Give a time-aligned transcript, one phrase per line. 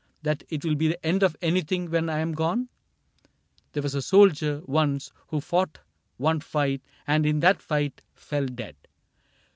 [0.23, 2.69] That it will be the end of anything When I am gone?
[3.73, 5.77] There was a soldier once Who fought
[6.17, 8.77] one fight and in that fight fell dead.